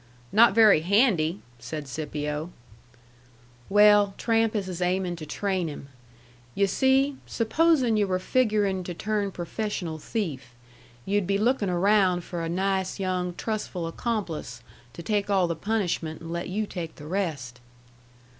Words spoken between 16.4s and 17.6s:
you take the rest."